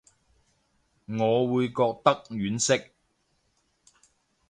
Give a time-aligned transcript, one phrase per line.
[0.03, 0.07] 我會覺
[2.03, 2.89] 得婉惜